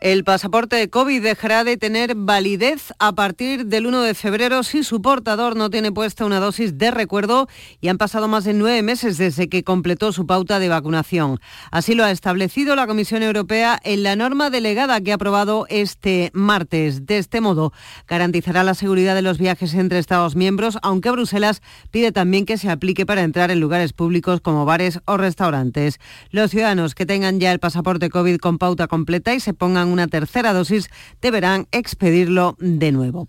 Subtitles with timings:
[0.00, 4.82] El pasaporte de COVID dejará de tener validez a partir del 1 de febrero si
[4.82, 7.48] su portador no tiene puesta una dosis de recuerdo
[7.82, 11.38] y han pasado más de nueve meses desde que completó su pauta de vacunación.
[11.70, 16.30] Así lo ha establecido la Comisión Europea en la norma delegada que ha aprobado este
[16.32, 17.04] martes.
[17.04, 17.74] De este modo,
[18.08, 22.70] garantizará la seguridad de los viajes entre Estados miembros, aunque Bruselas pide también que se
[22.70, 26.00] aplique para entrar en lugares públicos como bares o restaurantes.
[26.30, 30.08] Los ciudadanos que tengan ya el pasaporte COVID con pauta completa y se pongan una
[30.08, 30.90] tercera dosis
[31.20, 33.28] deberán expedirlo de nuevo.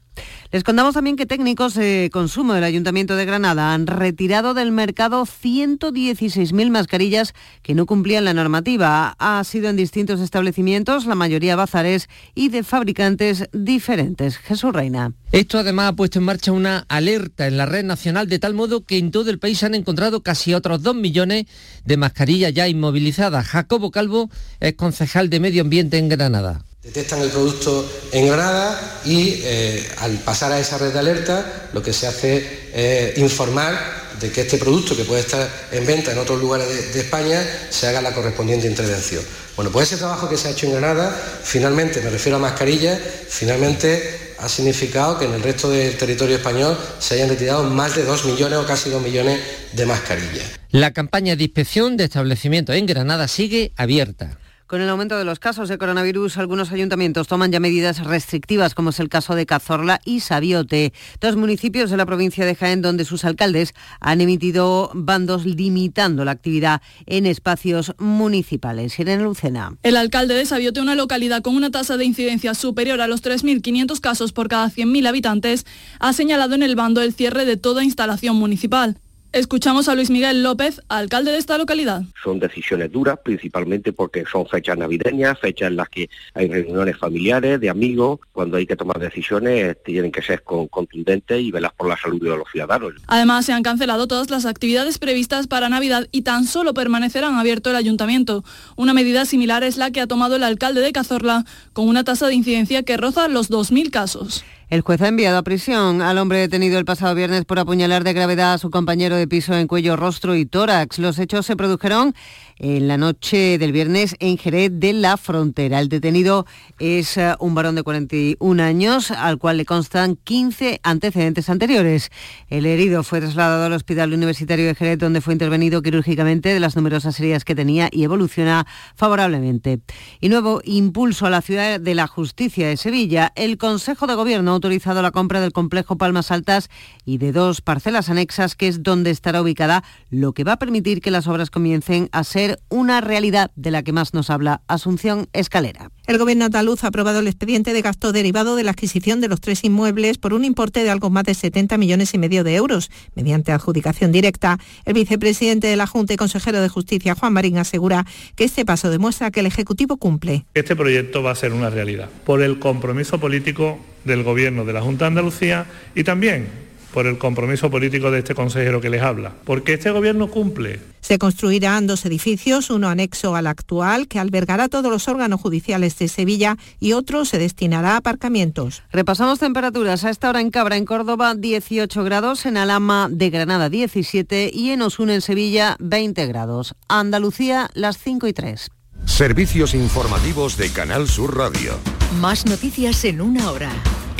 [0.51, 5.25] Les contamos también que técnicos de consumo del Ayuntamiento de Granada han retirado del mercado
[5.25, 9.15] 116.000 mascarillas que no cumplían la normativa.
[9.17, 14.37] Ha sido en distintos establecimientos, la mayoría bazares y de fabricantes diferentes.
[14.37, 15.13] Jesús Reina.
[15.31, 18.83] Esto además ha puesto en marcha una alerta en la red nacional de tal modo
[18.83, 21.45] que en todo el país han encontrado casi otros 2 millones
[21.85, 23.47] de mascarillas ya inmovilizadas.
[23.47, 29.41] Jacobo Calvo es concejal de Medio Ambiente en Granada detectan el producto en Granada y
[29.43, 34.31] eh, al pasar a esa red de alerta lo que se hace es informar de
[34.31, 38.01] que este producto que puede estar en venta en otros lugares de, España se haga
[38.01, 39.23] la correspondiente intervención.
[39.55, 41.11] Bueno, pues ese trabajo que se ha hecho en Granada,
[41.43, 46.77] finalmente, me refiero a mascarillas, finalmente ha significado que en el resto del territorio español
[46.99, 49.39] se hayan retirado más de 2 millones o casi 2 millones
[49.73, 50.45] de mascarillas.
[50.71, 54.37] La campaña de inspección de establecimientos en Granada sigue abierta.
[54.71, 58.91] Con el aumento de los casos de coronavirus, algunos ayuntamientos toman ya medidas restrictivas, como
[58.91, 63.03] es el caso de Cazorla y Sabiote, dos municipios de la provincia de Jaén donde
[63.03, 68.97] sus alcaldes han emitido bandos limitando la actividad en espacios municipales.
[68.97, 69.75] Irene Lucena.
[69.83, 73.99] El alcalde de Sabiote, una localidad con una tasa de incidencia superior a los 3.500
[73.99, 75.65] casos por cada 100.000 habitantes,
[75.99, 78.95] ha señalado en el bando el cierre de toda instalación municipal.
[79.33, 82.01] Escuchamos a Luis Miguel López, alcalde de esta localidad.
[82.21, 87.61] Son decisiones duras, principalmente porque son fechas navideñas, fechas en las que hay reuniones familiares,
[87.61, 88.19] de amigos.
[88.33, 92.35] Cuando hay que tomar decisiones tienen que ser contundentes y velar por la salud de
[92.35, 92.93] los ciudadanos.
[93.07, 97.69] Además, se han cancelado todas las actividades previstas para Navidad y tan solo permanecerán abierto
[97.69, 98.43] el ayuntamiento.
[98.75, 102.27] Una medida similar es la que ha tomado el alcalde de Cazorla, con una tasa
[102.27, 104.43] de incidencia que roza los 2.000 casos.
[104.71, 108.13] El juez ha enviado a prisión al hombre detenido el pasado viernes por apuñalar de
[108.13, 110.97] gravedad a su compañero de piso en cuello, rostro y tórax.
[110.97, 112.15] Los hechos se produjeron
[112.61, 115.79] en la noche del viernes en Jerez de la Frontera.
[115.79, 116.45] El detenido
[116.77, 122.11] es eh, un varón de 41 años al cual le constan 15 antecedentes anteriores.
[122.49, 126.75] El herido fue trasladado al Hospital Universitario de Jerez donde fue intervenido quirúrgicamente de las
[126.75, 129.79] numerosas heridas que tenía y evoluciona favorablemente.
[130.19, 133.31] Y nuevo impulso a la ciudad de la justicia de Sevilla.
[133.35, 136.69] El Consejo de Gobierno ha autorizado la compra del complejo Palmas Altas
[137.05, 141.01] y de dos parcelas anexas que es donde estará ubicada, lo que va a permitir
[141.01, 145.27] que las obras comiencen a ser una realidad de la que más nos habla Asunción
[145.33, 145.91] Escalera.
[146.07, 149.41] El Gobierno andaluz ha aprobado el expediente de gasto derivado de la adquisición de los
[149.41, 152.91] tres inmuebles por un importe de algo más de 70 millones y medio de euros,
[153.15, 154.57] mediante adjudicación directa.
[154.85, 158.89] El vicepresidente de la Junta y consejero de Justicia, Juan Marín, asegura que este paso
[158.89, 160.45] demuestra que el Ejecutivo cumple.
[160.53, 164.81] Este proyecto va a ser una realidad por el compromiso político del Gobierno de la
[164.81, 169.33] Junta de Andalucía y también por el compromiso político de este consejero que les habla,
[169.43, 170.79] porque este gobierno cumple.
[171.01, 176.07] Se construirán dos edificios, uno anexo al actual, que albergará todos los órganos judiciales de
[176.07, 178.83] Sevilla, y otro se destinará a aparcamientos.
[178.91, 180.03] Repasamos temperaturas.
[180.03, 184.69] A esta hora en Cabra, en Córdoba, 18 grados, en Alama de Granada, 17 y
[184.69, 186.75] en Osuna, en Sevilla, 20 grados.
[186.87, 188.69] Andalucía, las 5 y 3.
[189.05, 191.73] Servicios informativos de Canal Sur Radio.
[192.19, 193.71] Más noticias en una hora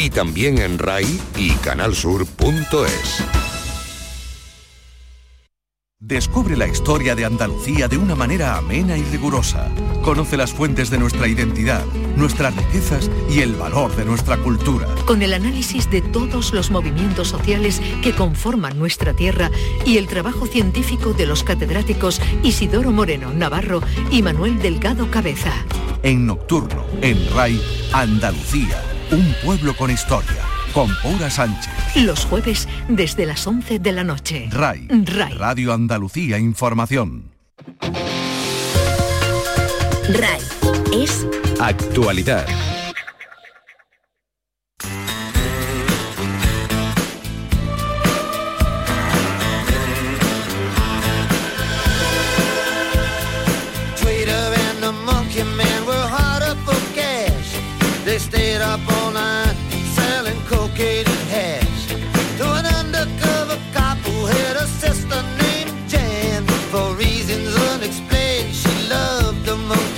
[0.03, 3.23] y también en RAI y canalsur.es.
[6.00, 9.69] Descubre la historia de Andalucía de una manera amena y rigurosa.
[10.01, 11.85] Conoce las fuentes de nuestra identidad,
[12.16, 14.88] nuestras riquezas y el valor de nuestra cultura.
[15.06, 19.51] Con el análisis de todos los movimientos sociales que conforman nuestra tierra
[19.86, 25.54] y el trabajo científico de los catedráticos Isidoro Moreno Navarro y Manuel Delgado Cabeza.
[26.01, 27.62] En Nocturno, en RAI,
[27.94, 30.42] Andalucía un pueblo con historia.
[30.74, 31.72] Con Paula Sánchez.
[31.96, 34.48] Los jueves desde las 11 de la noche.
[34.52, 34.88] RAI.
[34.90, 35.34] RAI.
[35.34, 37.31] Radio Andalucía Información.
[40.10, 40.42] RAI.
[40.94, 41.28] Es
[41.60, 42.46] actualidad.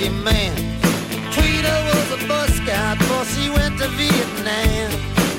[0.04, 0.56] Monkey man.
[1.32, 4.92] Tweeter was a Boy Scout before she went to Vietnam.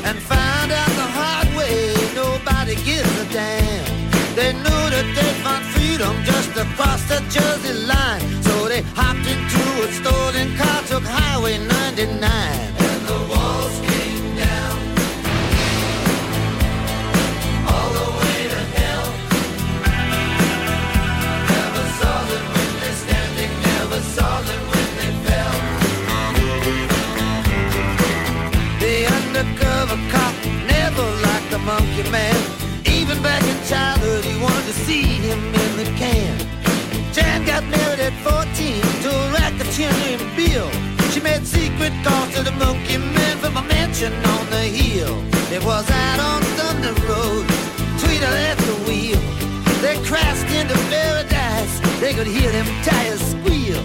[0.05, 3.84] And found out the hard way, nobody gives a damn.
[4.34, 8.20] They knew that they'd find freedom just across the Jersey line.
[8.43, 12.74] So they hopped into a stolen car, took Highway 99.
[44.11, 45.17] From on the hill.
[45.53, 47.47] It was out on Thunder Road,
[48.01, 49.21] Tweeter at the wheel.
[49.81, 53.81] They crashed into paradise, they could hear them tires squeal.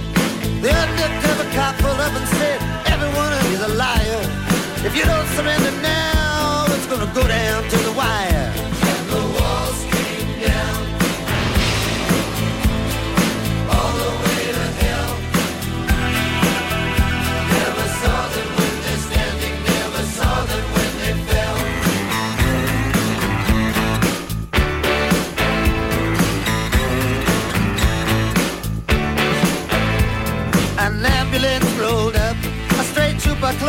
[0.62, 4.22] The undercover cop pulled up and said, everyone is a liar.
[4.84, 8.59] If you don't surrender now, it's gonna go down to the wire.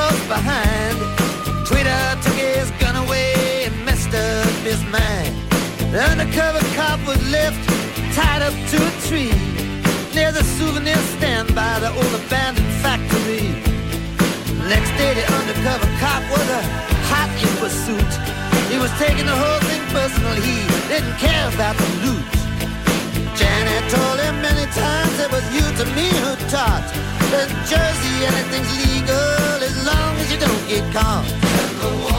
[0.00, 0.97] Close behind.
[1.69, 5.35] Tweeter took his gun away and messed up his mind.
[5.93, 7.61] The undercover cop was left
[8.17, 9.35] tied up to a tree
[10.17, 13.49] near the souvenir stand by the old abandoned factory.
[14.73, 16.62] Next day, the undercover cop was a
[17.11, 18.12] hot in pursuit.
[18.73, 20.35] He was taking the whole thing personal.
[20.49, 20.56] He
[20.93, 22.31] didn't care about the loot.
[23.38, 29.62] Janet told him many times it was you to me who taught Jersey anything's legal
[29.62, 32.09] as long as you don't get caught.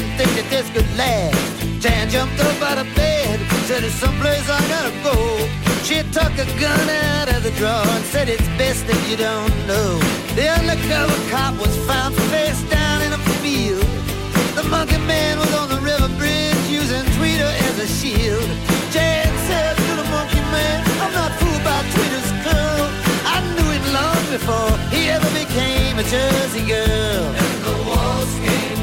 [0.00, 1.36] Didn't think that this could last."
[1.82, 3.36] Jan jumped up out of bed,
[3.66, 5.16] said, "There's someplace I gotta go."
[5.86, 9.54] She took a gun out of the drawer and said, "It's best if you don't
[9.70, 9.90] know."
[10.36, 13.88] The undercover cop was found face down in a field.
[14.58, 18.50] The monkey man was on the river bridge using Tweeter as a shield.
[18.94, 22.84] Jan said to the monkey man, "I'm not fooled by Tweeter's curl.
[23.34, 28.79] I knew it long before he ever became a Jersey girl." And the walls came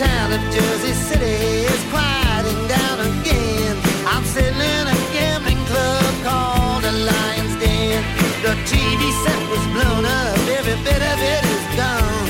[0.00, 3.76] town of Jersey City is quieting down again.
[4.08, 8.00] I'm sitting in a gambling club called the Lion's Den.
[8.40, 12.28] The TV set was blown up, every bit of it is gone.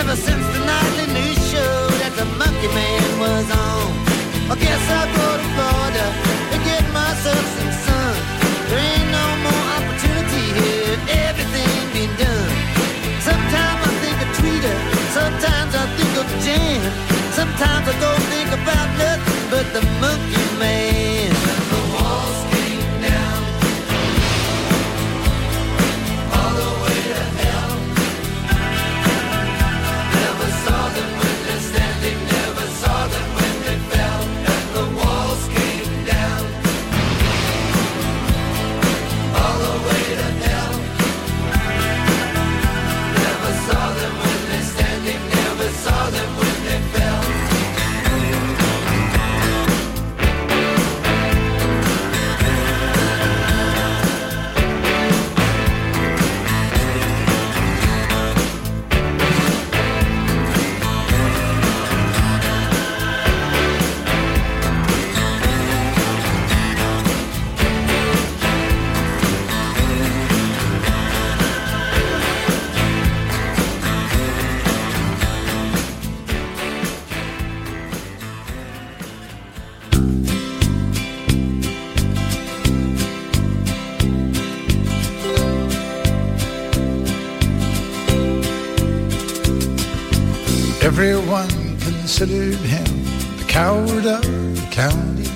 [0.00, 3.84] Ever since the nightly news show that the Monkey Man was on.
[4.52, 5.29] I guess I'll go
[17.60, 20.09] Sometimes I don't think about nothing but the monkey
[92.20, 92.84] considered him
[93.38, 95.26] the coward of the county.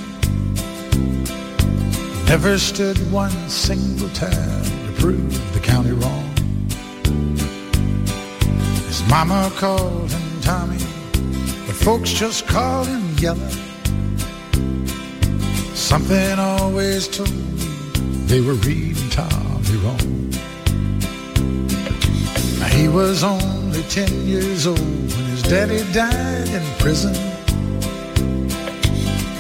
[2.28, 6.28] Never stood one single time to prove the county wrong.
[8.86, 10.76] His mama called him Tommy,
[11.66, 13.48] but folks just called him Yellow.
[15.72, 17.64] Something always told me
[18.26, 20.30] they were reading Tommy wrong.
[22.60, 27.14] Now, he was only ten years old daddy died in prison.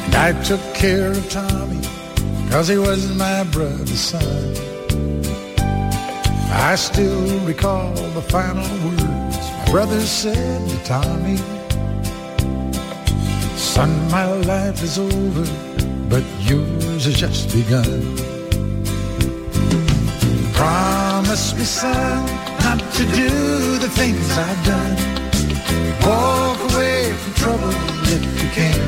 [0.04, 1.80] And I took care of Tommy,
[2.50, 4.54] cause he was my brother's son.
[6.50, 11.36] I still recall the final words my brother said to Tommy.
[13.56, 15.44] Son, my life is over,
[16.08, 18.16] but yours has just begun.
[20.52, 22.26] Promise me, son,
[22.60, 25.23] not to do the things I've done.
[26.06, 27.74] Walk away from trouble
[28.14, 28.80] if you can.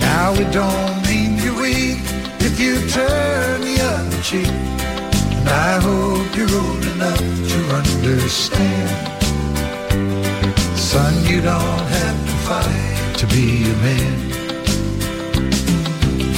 [0.00, 2.00] Now it don't mean you're weak
[2.40, 4.46] if you turn the other cheek.
[4.46, 7.18] And I hope you're old enough
[7.52, 8.90] to understand.
[10.78, 14.34] Son, you don't have to fight to be a man.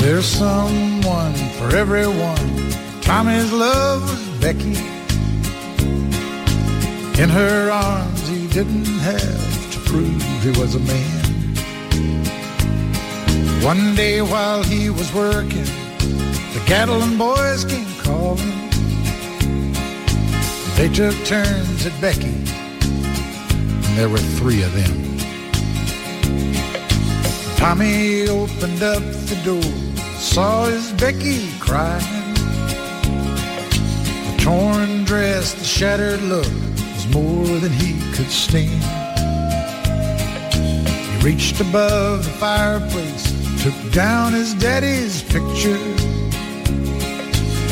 [0.00, 2.72] There's someone for everyone.
[3.02, 4.95] Tommy's love was Becky.
[7.18, 11.24] In her arms, he didn't have to prove he was a man.
[13.64, 15.64] One day while he was working,
[16.52, 18.68] the cattle and boys came calling.
[20.76, 22.36] They took turns at Becky,
[23.86, 25.16] and there were three of them.
[27.56, 29.72] Tommy opened up the door,
[30.18, 32.34] saw his Becky crying.
[34.26, 36.65] The torn dress, the shattered look
[37.12, 38.82] more than he could stand.
[40.52, 43.24] He reached above the fireplace,
[43.62, 45.80] took down his daddy's picture.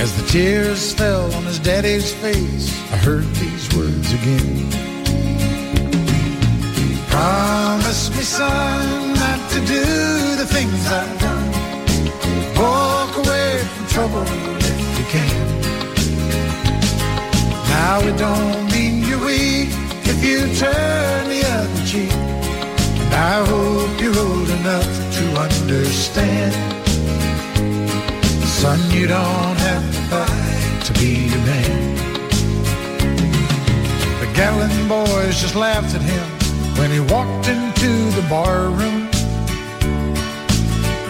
[0.03, 4.71] As the tears fell on his daddy's face, I heard these words again.
[7.09, 9.85] Promise me, son, not to do
[10.37, 11.53] the things I've done.
[12.57, 15.61] Walk away from trouble if you can.
[17.69, 18.64] Now it don't
[19.25, 19.69] weak
[20.05, 22.13] if you turn the other cheek.
[22.13, 26.53] And I hope you're old enough to understand.
[28.45, 31.95] Son, you don't have to fight to be a man.
[34.21, 36.27] The Gatlin boys just laughed at him
[36.79, 39.09] when he walked into the bar room.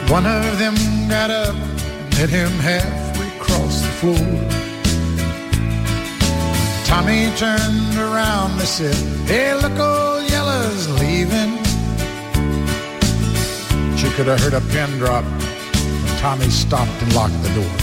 [0.09, 0.75] One of them
[1.09, 4.44] got up and met him halfway across the floor.
[6.95, 8.95] Tommy turned around and said,
[9.27, 11.59] Hey, look, old Yellow's leaving.
[13.99, 17.75] She could have heard a pin drop when Tommy stopped and locked the door.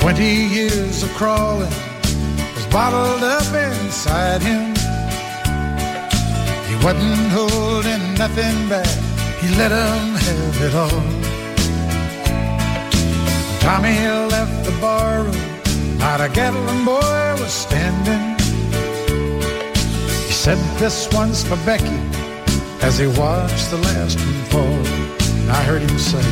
[0.00, 1.72] Twenty years of crawling
[2.56, 4.74] was bottled up inside him.
[6.66, 8.90] He wasn't holding nothing back.
[9.40, 11.02] He let him have it all.
[13.60, 13.96] Tommy
[14.34, 15.51] left the bar room.
[16.02, 18.24] Not a Gatlin boy was standing.
[20.26, 21.98] He said this one's for Becky
[22.82, 24.82] as he watched the last one fall.
[25.48, 26.26] I heard him say,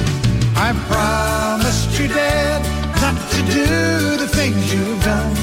[0.57, 2.61] I promised you, Dad,
[3.00, 5.37] not to do the things you've done.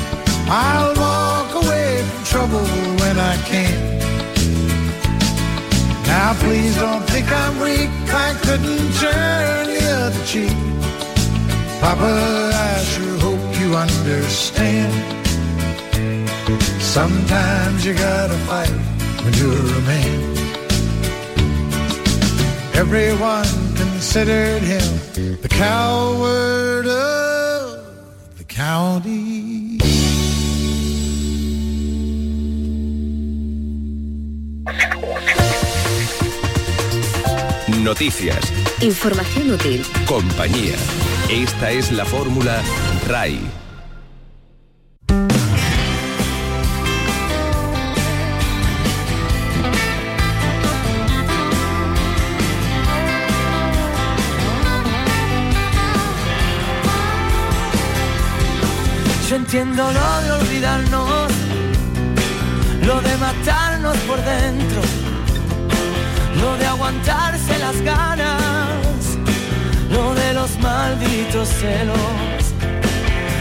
[0.50, 2.68] I'll walk away from trouble
[3.02, 3.98] when I can.
[6.06, 7.90] Now please don't think I'm weak.
[8.28, 10.58] I couldn't turn the other cheek.
[11.80, 12.12] Papa,
[12.54, 13.37] I sure hope
[13.84, 14.94] understand.
[16.82, 18.74] Sometimes you gotta fight
[19.24, 20.20] when you're a man.
[22.84, 24.88] Everyone considered him
[25.42, 29.78] the coward of the county.
[37.84, 38.40] Noticias,
[38.82, 39.84] Información útil.
[40.06, 40.76] compañía.
[41.30, 42.62] Esta es la fórmula
[43.08, 43.40] RAI.
[59.48, 61.32] entiendo lo de olvidarnos,
[62.86, 64.82] lo de matarnos por dentro,
[66.42, 68.68] lo de aguantarse las ganas,
[69.89, 71.98] lo de los malditos celos,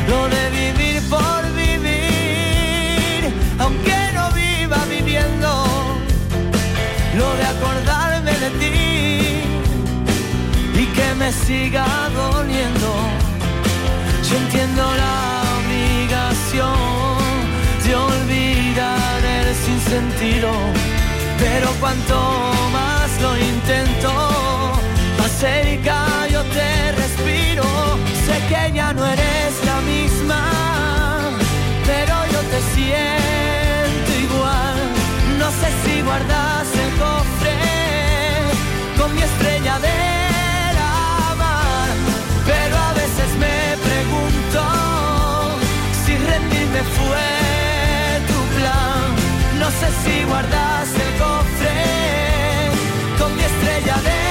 [0.08, 5.66] lo de vivir por vivir, aunque no viva viviendo,
[7.18, 8.76] lo de acordarme de ti
[10.80, 11.84] y que me siga
[12.14, 12.94] doliendo.
[14.30, 15.45] Yo entiendo la
[16.52, 20.52] de olvidar el sinsentido,
[21.40, 22.14] pero cuanto
[22.72, 24.12] más lo intento,
[25.18, 27.64] más cerca yo te respiro.
[28.24, 30.42] Sé que ya no eres la misma,
[31.84, 34.76] pero yo te siento igual.
[35.40, 37.58] No sé si guardas el cofre
[38.96, 40.15] con mi estrella de
[46.98, 47.28] fue
[48.30, 49.04] tu plan.
[49.58, 51.78] No sé si guardas el cofre
[53.18, 54.26] con mi estrella de.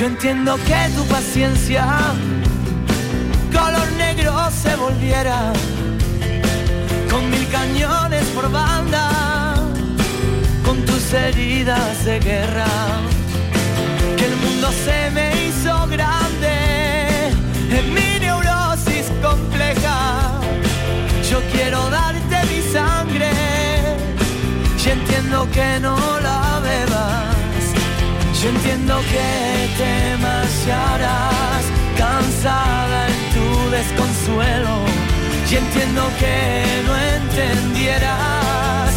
[0.00, 1.84] Yo entiendo que tu paciencia
[3.52, 5.52] color negro se volviera
[7.10, 9.09] con mil cañones por banda,
[11.12, 12.66] heridas de guerra,
[14.16, 17.28] que el mundo se me hizo grande
[17.70, 20.40] en mi neurosis compleja.
[21.28, 23.30] Yo quiero darte mi sangre
[24.84, 27.64] y entiendo que no la bebas.
[28.40, 31.64] Yo entiendo que te marcharás
[31.98, 34.74] cansada en tu desconsuelo
[35.50, 38.89] y entiendo que no entendieras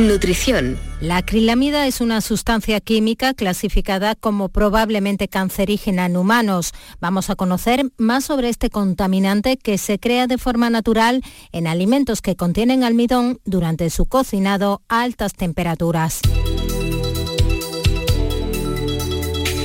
[0.00, 0.78] Nutrición.
[1.02, 6.72] La acrilamida es una sustancia química clasificada como probablemente cancerígena en humanos.
[7.00, 12.22] Vamos a conocer más sobre este contaminante que se crea de forma natural en alimentos
[12.22, 16.20] que contienen almidón durante su cocinado a altas temperaturas.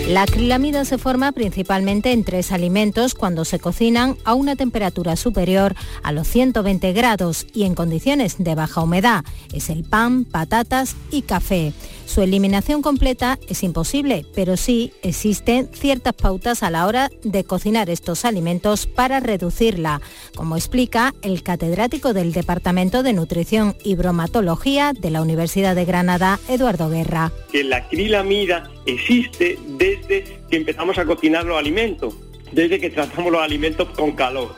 [0.08, 5.74] La acrilamida se forma principalmente en tres alimentos cuando se cocinan a una temperatura superior
[6.04, 9.26] a los 120 grados y en condiciones de baja humedad.
[9.52, 11.74] Es el pan, patatas y café.
[12.06, 17.90] Su eliminación completa es imposible, pero sí existen ciertas pautas a la hora de cocinar
[17.90, 20.02] estos alimentos para reducirla,
[20.36, 26.40] como explica el catedrático del Departamento de Nutrición y Bromatología de la Universidad de Granada,
[26.48, 27.32] Eduardo Guerra.
[27.52, 32.16] que la acrilamida existe desde que empezamos a cocinar los alimentos,
[32.52, 34.54] desde que tratamos los alimentos con calor.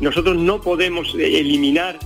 [0.00, 1.98] Nosotros no podemos eh, eliminar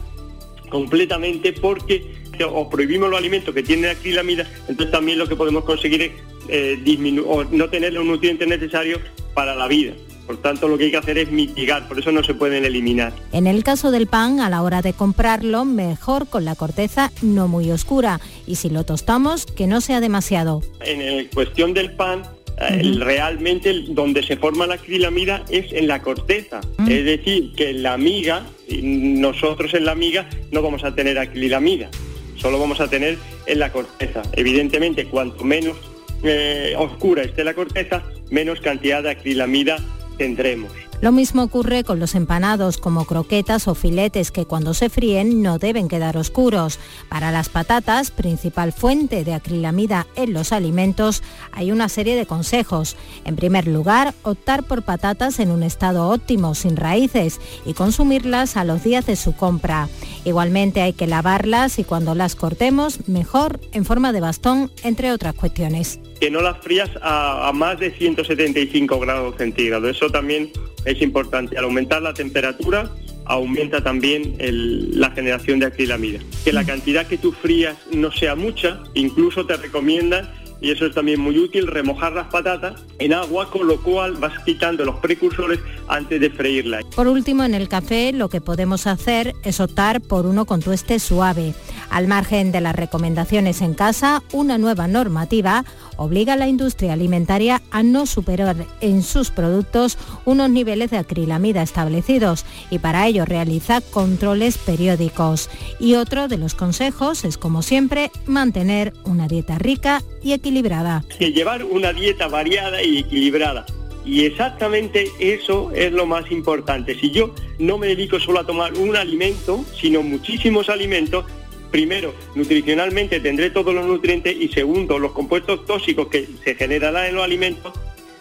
[0.70, 6.03] completamente porque o prohibimos los alimentos que tienen acrilamida, entonces también lo que podemos conseguir
[6.03, 6.11] es
[6.48, 9.01] eh, disminu- o no tener los nutrientes necesarios
[9.35, 9.92] para la vida.
[10.33, 13.12] Por tanto, lo que hay que hacer es mitigar, por eso no se pueden eliminar.
[13.33, 17.49] En el caso del pan, a la hora de comprarlo, mejor con la corteza no
[17.49, 20.62] muy oscura y si lo tostamos, que no sea demasiado.
[20.81, 22.23] En el cuestión del pan,
[22.59, 26.62] eh, el- realmente el- donde se forma la acrilamida es en la corteza.
[26.88, 28.47] Es decir, que en la miga,
[28.83, 31.90] nosotros en la miga no vamos a tener acrilamida,
[32.37, 34.23] solo vamos a tener en la corteza.
[34.33, 35.77] Evidentemente, cuanto menos
[36.25, 39.77] eh, oscura esté la corteza, menos cantidad de acrilamida
[40.16, 40.72] tendremos.
[41.03, 45.59] Lo mismo ocurre con los empanados como croquetas o filetes que cuando se fríen no
[45.59, 46.79] deben quedar oscuros.
[47.09, 52.96] Para las patatas, principal fuente de acrilamida en los alimentos, hay una serie de consejos.
[53.25, 58.62] En primer lugar, optar por patatas en un estado óptimo, sin raíces, y consumirlas a
[58.62, 59.88] los días de su compra.
[60.25, 65.35] Igualmente hay que lavarlas y cuando las cortemos, mejor en forma de bastón, entre otras
[65.35, 69.90] cuestiones que no las frías a, más de 175 grados centígrados.
[69.90, 70.52] Eso también
[70.85, 71.58] es importante.
[71.58, 72.88] Al aumentar la temperatura,
[73.24, 76.20] aumenta también la generación de acrilamida.
[76.44, 80.30] Que la cantidad que tú frías no sea mucha, incluso te recomiendan
[80.62, 84.32] y eso es también muy útil, remojar las patatas en agua, con lo cual vas
[84.44, 85.58] quitando los precursores
[85.88, 86.82] antes de freírla.
[86.94, 91.00] Por último, en el café lo que podemos hacer es optar por uno con tueste
[91.00, 91.52] suave.
[91.92, 95.66] Al margen de las recomendaciones en casa, una nueva normativa
[95.98, 101.61] obliga a la industria alimentaria a no superar en sus productos unos niveles de acrilamida
[101.62, 105.50] establecidos y para ello realiza controles periódicos.
[105.78, 111.05] Y otro de los consejos es, como siempre, mantener una dieta rica y equilibrada.
[111.18, 113.66] Llevar una dieta variada y equilibrada.
[114.07, 116.98] Y exactamente eso es lo más importante.
[116.98, 121.26] Si yo no me dedico solo a tomar un alimento, sino muchísimos alimentos,
[121.72, 127.14] primero, nutricionalmente tendré todos los nutrientes y segundo, los compuestos tóxicos que se generarán en
[127.16, 127.72] los alimentos,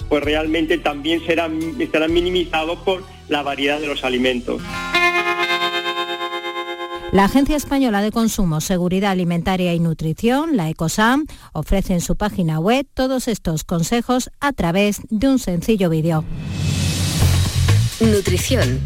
[0.09, 4.61] pues realmente también serán, estarán minimizados por la variedad de los alimentos.
[7.11, 12.59] La Agencia Española de Consumo, Seguridad Alimentaria y Nutrición, la ECOSAM, ofrece en su página
[12.59, 16.23] web todos estos consejos a través de un sencillo vídeo.
[17.99, 18.79] Nutrición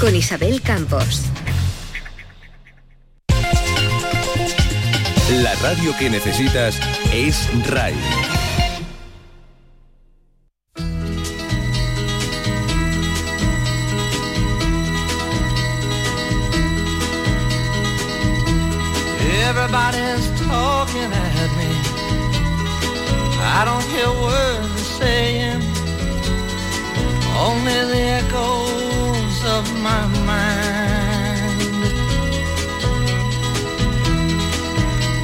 [0.00, 1.22] con Isabel Campos.
[5.40, 6.78] La radio que necesitas
[7.10, 7.94] es RAI.
[19.48, 21.72] Everybody's talking at me.
[23.40, 25.62] I don't hear words they're saying,
[27.40, 30.71] only the echoes of my mind.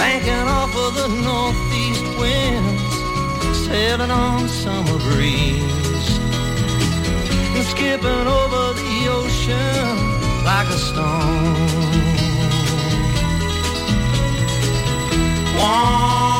[0.00, 6.18] Banking off of the northeast winds, sailing on summer breeze.
[7.54, 9.96] And skipping over the ocean
[10.42, 12.00] like a stone.
[15.62, 16.39] I'm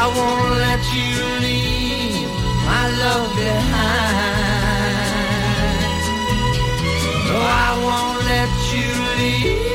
[0.00, 1.12] I won't let you
[1.46, 2.30] leave
[2.70, 4.28] my love behind.
[7.28, 9.66] No, I won't let you leave.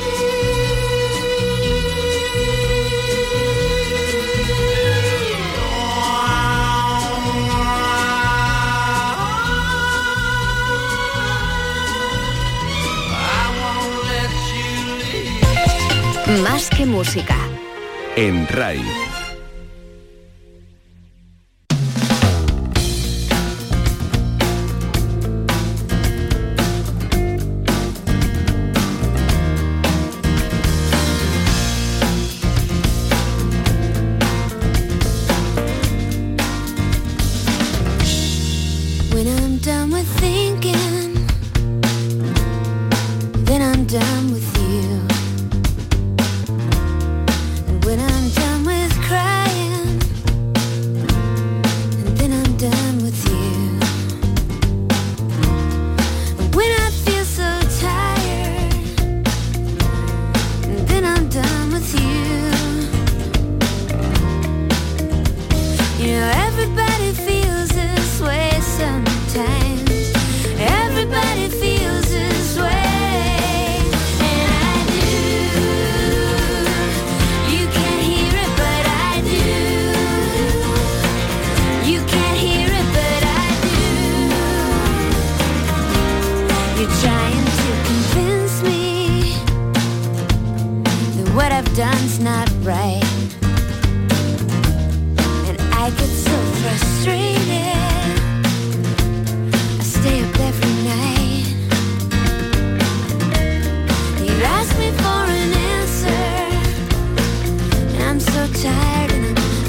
[16.42, 17.36] Más que música.
[18.16, 19.13] En RAI.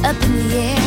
[0.05, 0.84] up in the air.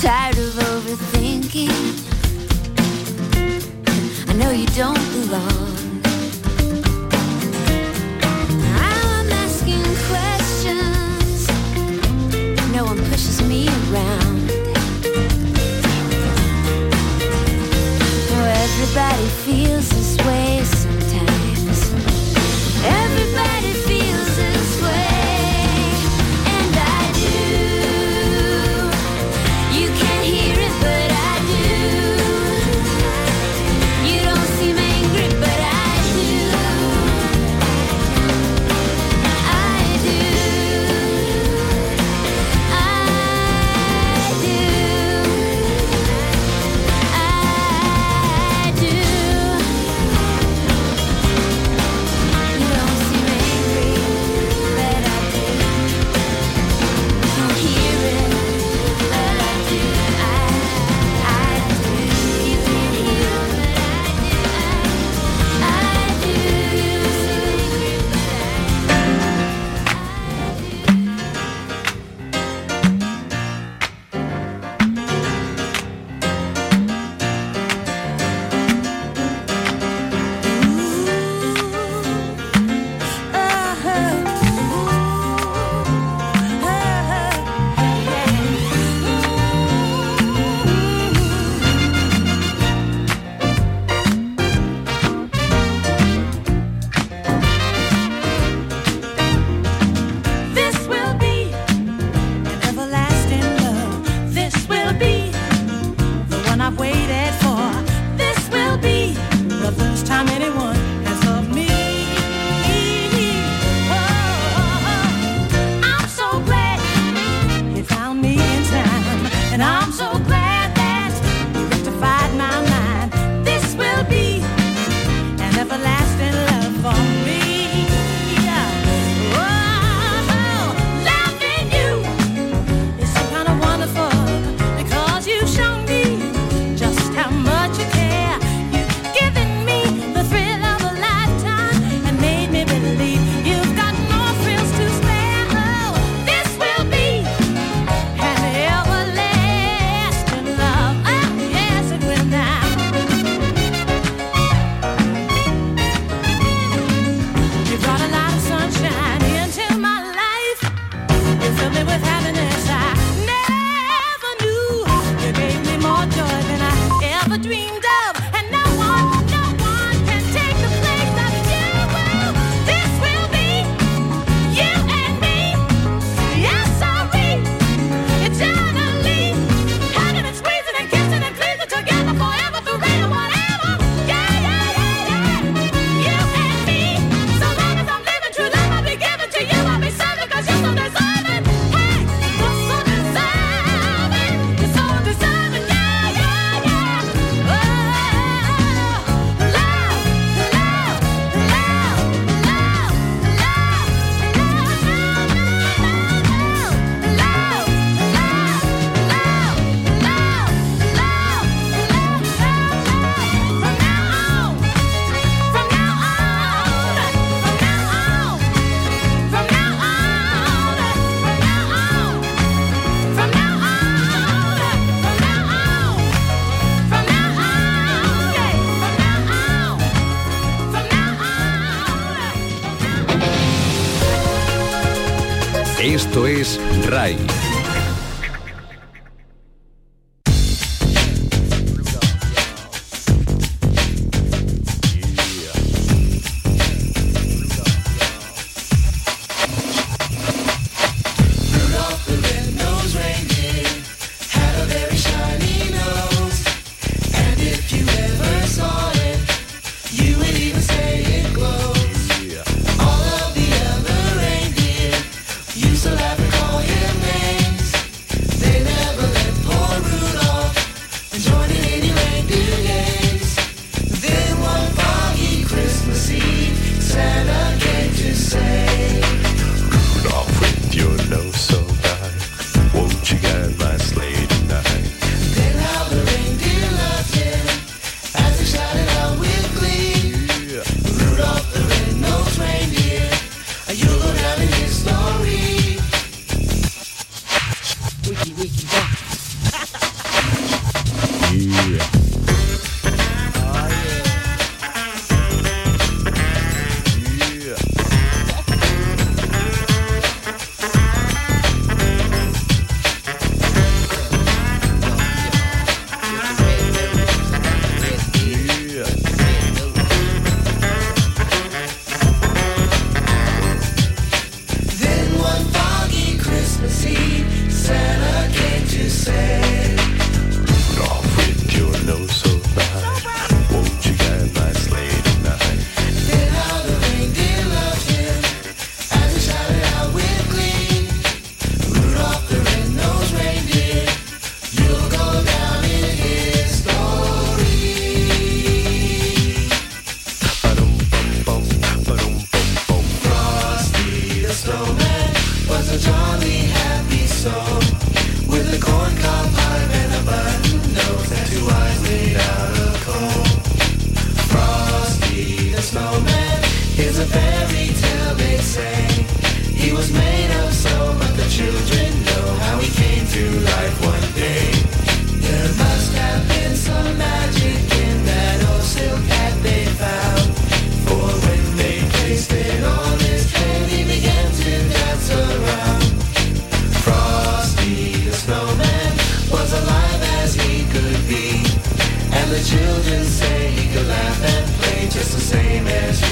[0.00, 1.68] tired of overthinking.
[4.28, 6.00] I know you don't belong.
[8.62, 11.48] Now I'm asking questions.
[12.72, 14.50] No one pushes me around.
[18.62, 20.59] Everybody feels this way.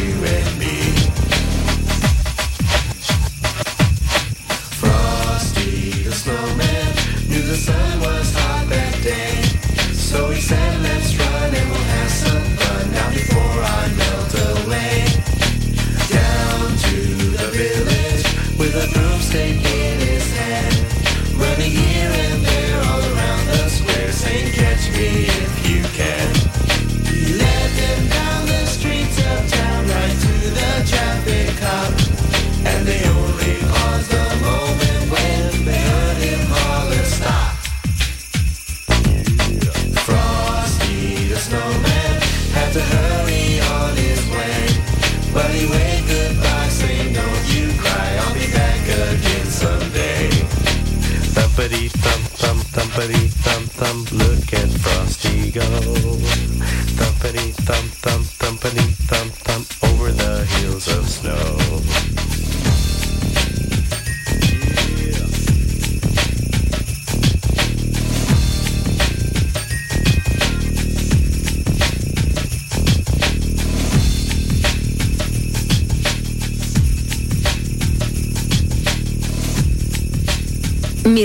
[0.01, 0.68] You and me.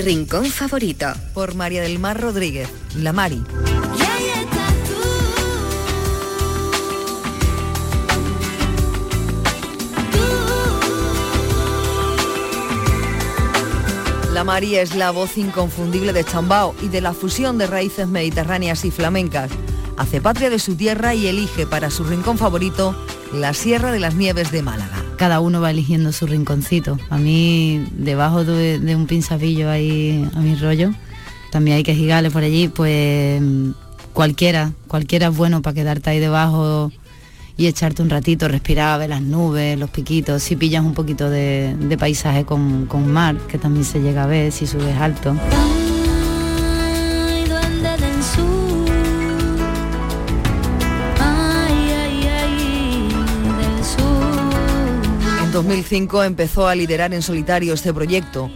[0.04, 1.08] Rincón favorito.
[1.34, 3.41] Por María del Mar Rodríguez, La Mari.
[14.34, 18.84] La Mari es la voz inconfundible de Chambao y de la fusión de raíces mediterráneas
[18.84, 19.51] y flamencas.
[19.95, 22.93] Hace patria de su tierra y elige para su rincón favorito
[23.32, 24.93] la Sierra de las Nieves de Málaga.
[25.18, 26.97] Cada uno va eligiendo su rinconcito.
[27.09, 30.93] A mí, debajo de, un pinzapillo ahí a mi rollo,
[31.51, 33.41] también hay que gigales por allí, pues
[34.14, 36.91] cualquiera, cualquiera es bueno para quedarte ahí debajo
[37.57, 41.95] y echarte un ratito, respirar, ver las nubes, los piquitos, si pillas un poquito de,
[41.99, 45.36] paisaje con, mar, que también se llega a ver si subes alto.
[55.54, 58.49] 2005 empezó a liderar en solitario este proyecto.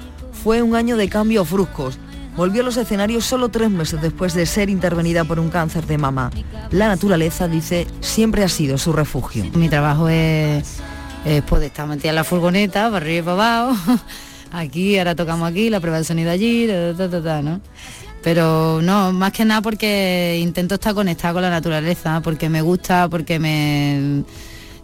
[0.43, 1.99] Fue un año de cambios bruscos.
[2.35, 5.99] Volvió a los escenarios solo tres meses después de ser intervenida por un cáncer de
[5.99, 6.31] mama.
[6.71, 9.45] La naturaleza, dice, siempre ha sido su refugio.
[9.53, 10.77] Mi trabajo es,
[11.23, 13.99] es poder estar metida en la furgoneta, para arriba y para abajo.
[14.51, 17.61] Aquí, ahora tocamos aquí, la prueba de sonido allí, ¿no?
[18.23, 23.07] Pero no, más que nada porque intento estar conectada con la naturaleza, porque me gusta,
[23.09, 24.23] porque me...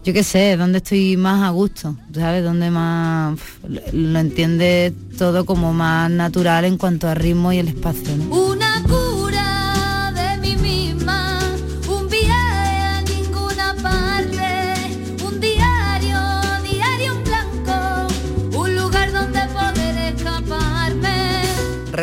[0.03, 2.43] Yo qué sé, donde estoy más a gusto, ¿sabes?
[2.43, 3.39] Donde más
[3.93, 8.35] lo, entiende todo como más natural en cuanto a ritmo y el espacio, ¿no?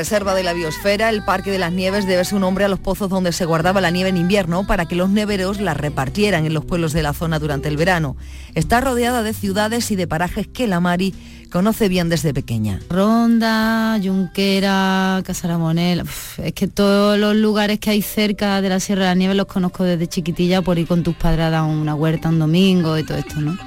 [0.01, 3.11] Reserva de la biosfera, el Parque de las Nieves debe su nombre a los pozos
[3.11, 6.65] donde se guardaba la nieve en invierno para que los neveros la repartieran en los
[6.65, 8.17] pueblos de la zona durante el verano.
[8.55, 11.15] Está rodeada de ciudades y de parajes que la Mari
[11.53, 12.81] conoce bien desde pequeña.
[12.89, 16.05] Ronda, Junquera, Casaramonel,
[16.39, 19.49] es que todos los lugares que hay cerca de la Sierra de la Nieve los
[19.49, 23.19] conozco desde chiquitilla por ir con tus padres a una huerta un domingo y todo
[23.19, 23.59] esto, ¿no?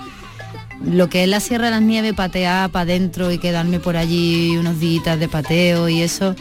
[0.81, 4.57] Lo que es la Sierra de las Nieves, patear para adentro y quedarme por allí
[4.57, 6.35] unos días de pateo y eso,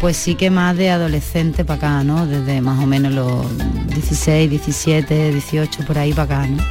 [0.00, 2.26] pues sí que más de adolescente para acá, ¿no?
[2.26, 3.46] Desde más o menos los
[3.88, 6.62] 16, 17, 18, por ahí para acá, ¿no?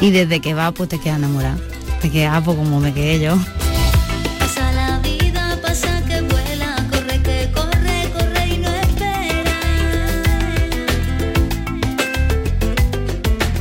[0.00, 1.58] Y desde que va, pues te quedas enamorada.
[2.00, 3.36] Te quedas pues como me quedé yo.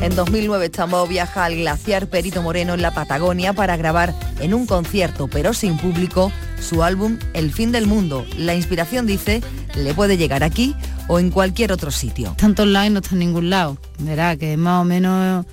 [0.10, 4.66] En 2009 Chambao viaja al glaciar Perito Moreno en la Patagonia para grabar en un
[4.66, 8.26] concierto, pero sin público, su álbum El fin del mundo.
[8.36, 9.44] La inspiración, dice,
[9.76, 10.76] le puede llegar aquí
[11.08, 12.36] o en cualquier otro sitio.
[12.42, 13.78] Lados y no está en ningún lado.
[14.00, 15.46] Verá que más o menos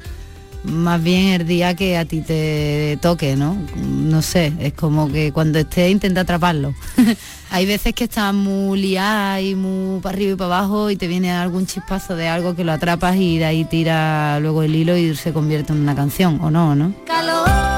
[0.65, 3.57] más bien el día que a ti te toque, ¿no?
[3.77, 6.75] No sé, es como que cuando estés intenta atraparlo.
[7.51, 11.07] Hay veces que estás muy liada y muy para arriba y para abajo y te
[11.07, 14.97] viene algún chispazo de algo que lo atrapas y de ahí tira luego el hilo
[14.97, 16.75] y se convierte en una canción, ¿o no?
[16.75, 16.93] ¿no?
[17.07, 17.76] Calor,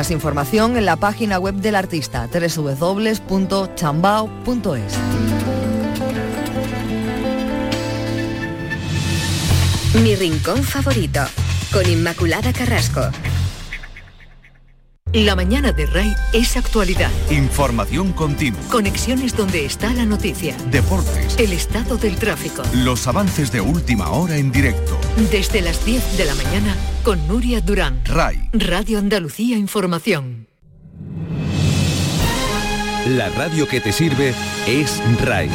[0.00, 3.22] Más información en la página web del artista www.chambao.es.
[10.02, 11.20] Mi rincón favorito,
[11.70, 13.10] con Inmaculada Carrasco.
[15.12, 17.10] La mañana de RAI es actualidad.
[17.30, 18.60] Información continua.
[18.70, 20.56] Conexiones donde está la noticia.
[20.70, 21.36] Deportes.
[21.36, 22.62] El estado del tráfico.
[22.74, 24.96] Los avances de última hora en directo.
[25.32, 28.00] Desde las 10 de la mañana con Nuria Durán.
[28.04, 28.50] RAI.
[28.52, 30.46] Radio Andalucía Información.
[33.08, 34.32] La radio que te sirve
[34.68, 35.50] es RAI.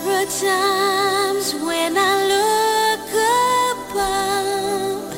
[0.00, 3.10] Are times when I look
[3.84, 5.12] above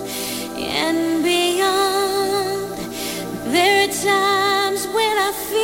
[0.58, 2.74] and beyond.
[3.54, 5.63] There are times when I feel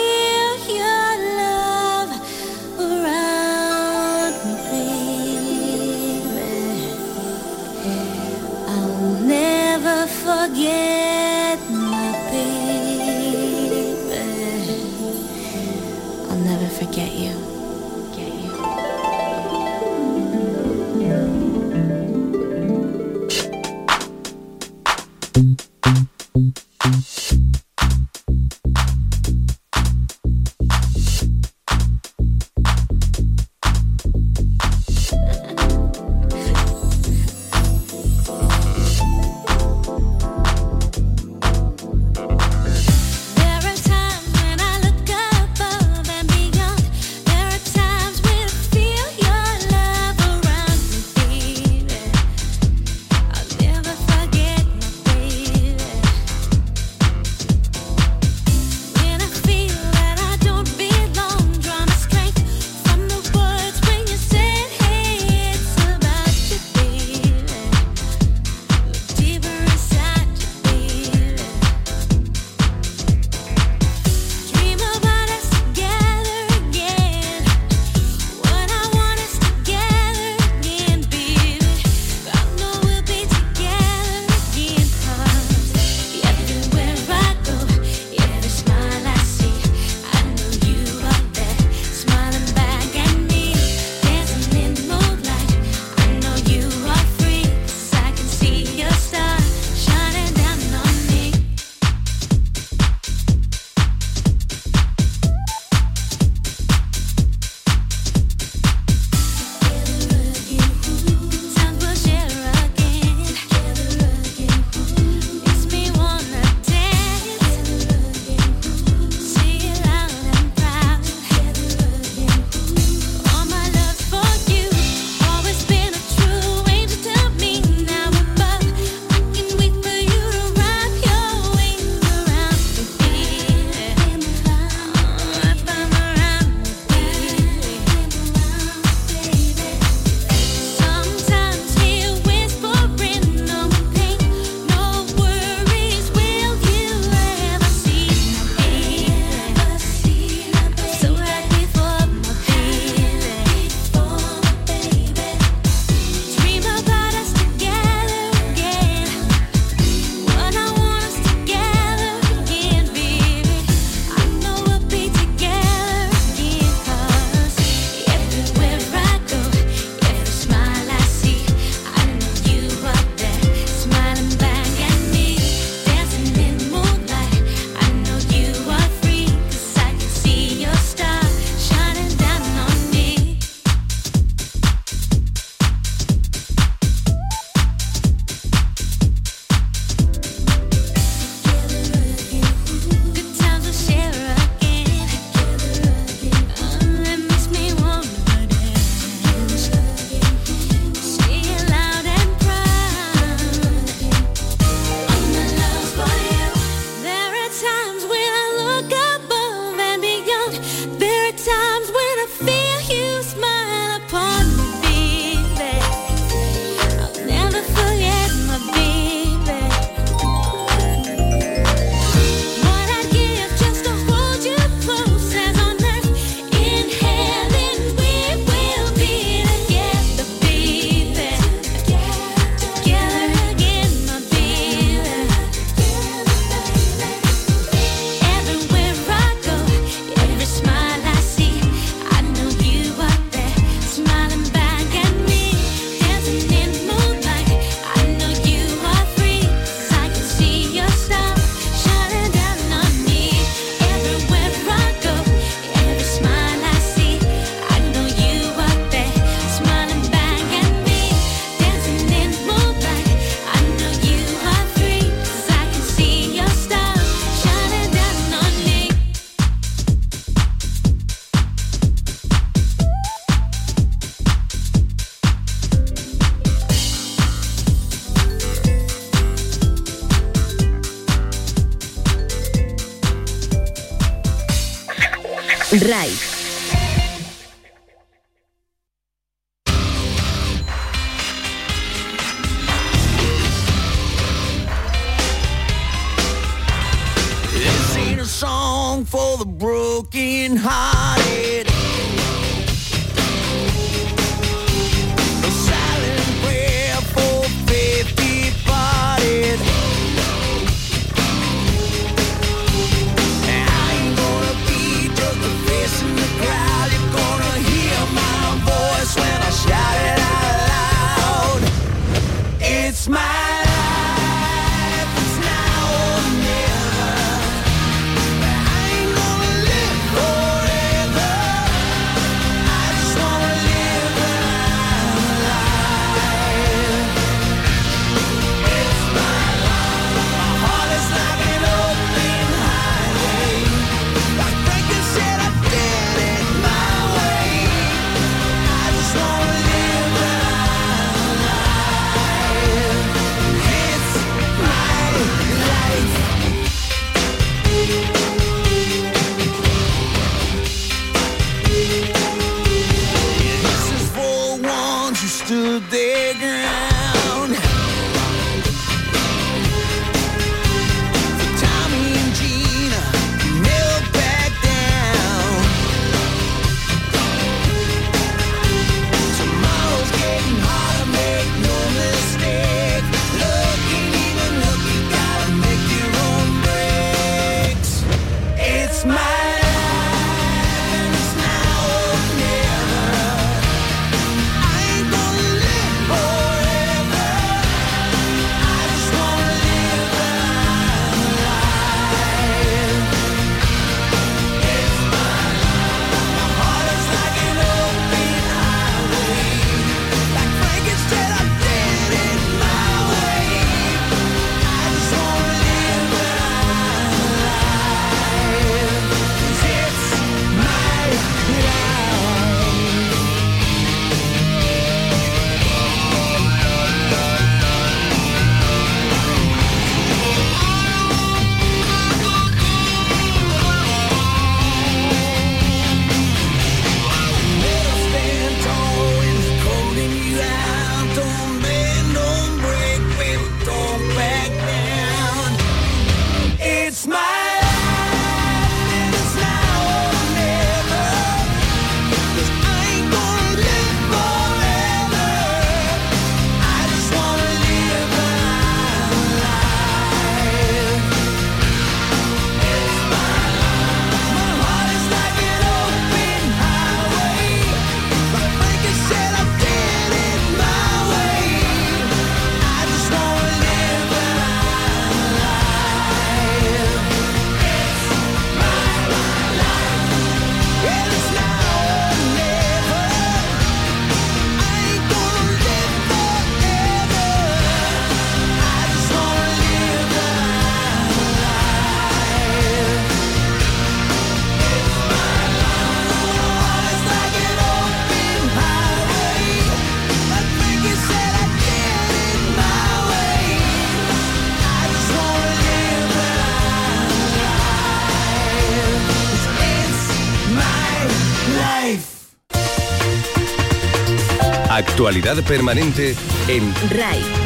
[515.10, 516.14] Actualidad permanente
[516.46, 517.39] en RAI.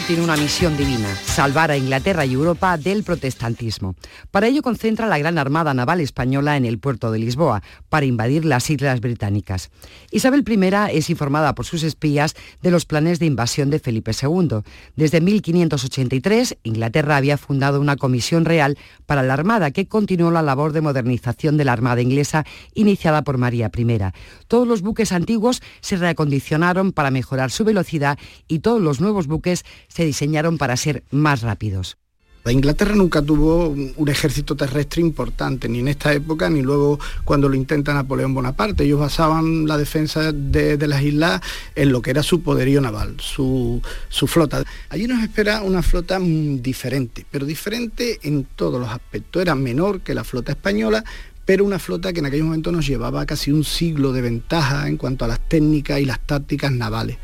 [0.00, 3.96] Tiene una misión divina, salvar a Inglaterra y Europa del protestantismo.
[4.30, 8.44] Para ello concentra la Gran Armada Naval Española en el puerto de Lisboa, para invadir
[8.44, 9.72] las Islas Británicas.
[10.12, 14.60] Isabel I es informada por sus espías de los planes de invasión de Felipe II.
[14.94, 20.72] Desde 1583, Inglaterra había fundado una comisión real para la Armada que continuó la labor
[20.72, 23.98] de modernización de la Armada inglesa iniciada por María I.
[24.46, 29.64] Todos los buques antiguos se reacondicionaron para mejorar su velocidad y todos los nuevos buques
[29.88, 31.96] se diseñaron para ser más rápidos.
[32.44, 37.48] La Inglaterra nunca tuvo un ejército terrestre importante, ni en esta época, ni luego cuando
[37.48, 38.84] lo intenta Napoleón Bonaparte.
[38.84, 41.40] Ellos basaban la defensa de, de las islas
[41.74, 44.62] en lo que era su poderío naval, su, su flota.
[44.90, 49.40] Allí nos espera una flota mm, diferente, pero diferente en todos los aspectos.
[49.40, 51.02] Era menor que la flota española,
[51.46, 54.98] pero una flota que en aquel momento nos llevaba casi un siglo de ventaja en
[54.98, 57.16] cuanto a las técnicas y las tácticas navales.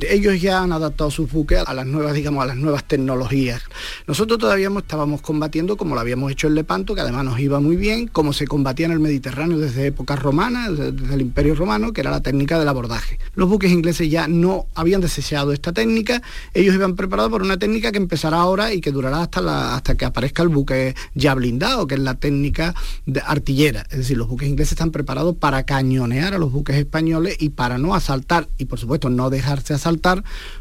[0.00, 3.62] Ellos ya han adaptado sus buques a las nuevas, digamos, a las nuevas tecnologías.
[4.06, 7.76] Nosotros todavía estábamos combatiendo como lo habíamos hecho en Lepanto, que además nos iba muy
[7.76, 12.00] bien, como se combatía en el Mediterráneo desde épocas romanas, desde el Imperio Romano, que
[12.00, 13.18] era la técnica del abordaje.
[13.34, 16.22] Los buques ingleses ya no habían desechado esta técnica,
[16.54, 19.94] ellos iban preparados por una técnica que empezará ahora y que durará hasta, la, hasta
[19.94, 22.74] que aparezca el buque ya blindado, que es la técnica
[23.06, 23.86] de artillera.
[23.90, 27.78] Es decir, los buques ingleses están preparados para cañonear a los buques españoles y para
[27.78, 29.81] no asaltar y por supuesto no dejarse asaltar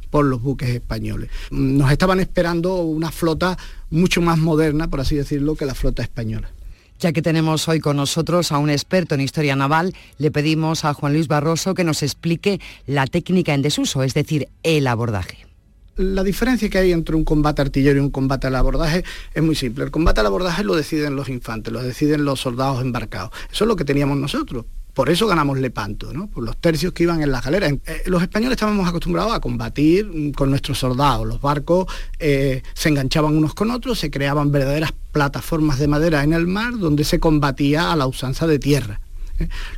[0.10, 1.30] por los buques españoles.
[1.52, 3.58] Nos estaban esperando una flota
[3.90, 6.52] mucho más moderna, por así decirlo, que la flota española.
[7.00, 10.94] Ya que tenemos hoy con nosotros a un experto en historia naval, le pedimos a
[10.94, 15.48] Juan Luis Barroso que nos explique la técnica en desuso, es decir, el abordaje.
[15.96, 19.04] La diferencia que hay entre un combate artillero y un combate al abordaje
[19.34, 19.84] es muy simple.
[19.84, 23.32] El combate al abordaje lo deciden los infantes, lo deciden los soldados embarcados.
[23.52, 24.66] Eso es lo que teníamos nosotros.
[24.94, 26.28] Por eso ganamos Lepanto, ¿no?
[26.28, 27.72] por los tercios que iban en las galeras.
[27.72, 31.28] Eh, los españoles estábamos acostumbrados a combatir mm, con nuestros soldados.
[31.28, 31.88] Los barcos
[32.20, 36.78] eh, se enganchaban unos con otros, se creaban verdaderas plataformas de madera en el mar
[36.78, 39.00] donde se combatía a la usanza de tierra.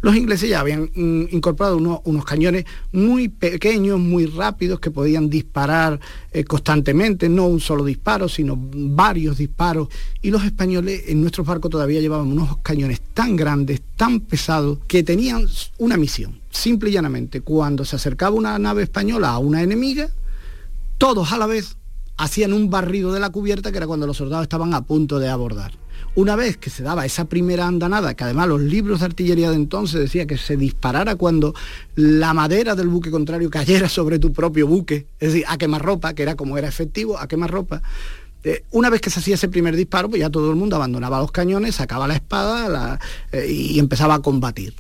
[0.01, 5.99] Los ingleses ya habían mm, incorporado unos, cañones muy pequeños, muy rápidos, que podían disparar
[6.32, 9.89] eh, constantemente, no un solo disparo, sino varios disparos.
[10.22, 15.03] Y los españoles en nuestros barcos todavía llevaban unos cañones tan grandes, tan pesados, que
[15.03, 15.47] tenían
[15.78, 16.39] una misión.
[16.49, 20.09] Simple y llanamente, cuando se acercaba una nave española a una enemiga,
[20.97, 21.76] todos a la vez
[22.18, 25.30] hacían un barrido de la cubierta, que era cuando los soldados estaban a punto de
[25.30, 25.82] abordar.
[26.16, 29.55] Una vez que se daba esa primera andanada, que además los libros de artillería de
[29.55, 31.55] entonces decía que se disparara cuando
[31.95, 36.22] la madera del buque contrario cayera sobre tu propio buque, es decir, a quemarropa, que
[36.22, 37.82] era como era efectivo, a quemarropa,
[38.43, 41.20] eh, una vez que se hacía ese primer disparo, pues ya todo el mundo abandonaba
[41.20, 42.99] los cañones, sacaba la espada
[43.32, 44.76] eh, y empezaba a combatir.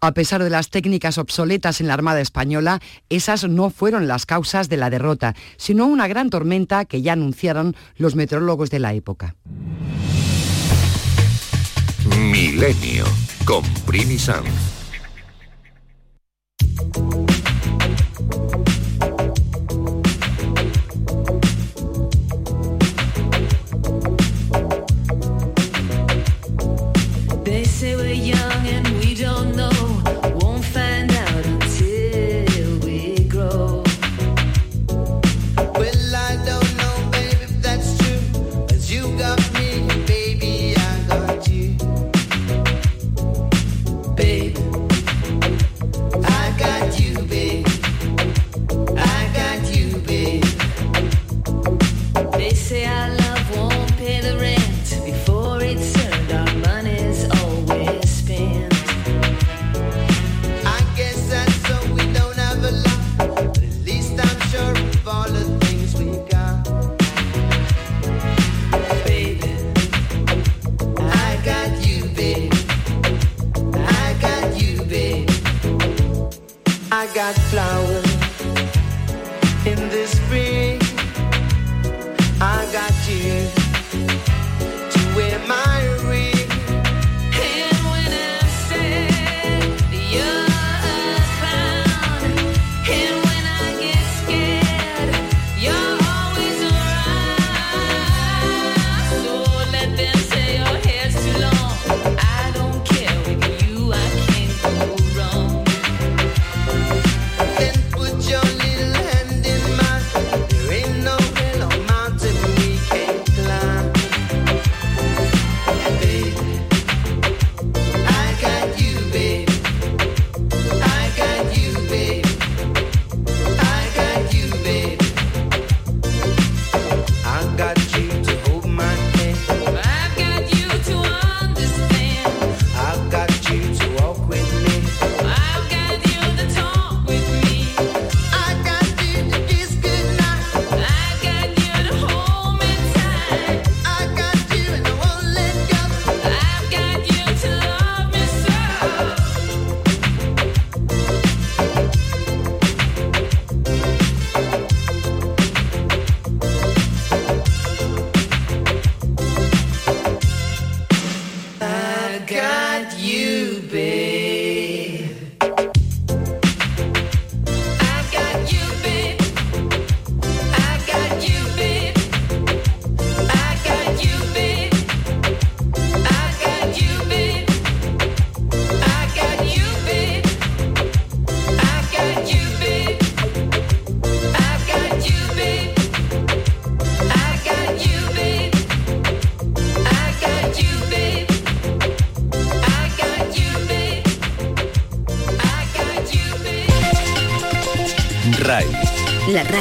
[0.00, 4.68] A pesar de las técnicas obsoletas en la Armada Española, esas no fueron las causas
[4.68, 9.36] de la derrota, sino una gran tormenta que ya anunciaron los meteorólogos de la época.
[12.32, 13.04] Milenio
[13.44, 14.42] con.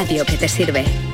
[0.01, 1.10] Radio que te sirve.